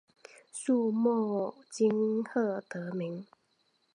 [0.51, 3.23] 粟末靺鞨得名。